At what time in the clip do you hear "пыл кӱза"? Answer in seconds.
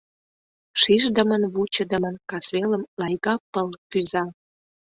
3.51-4.25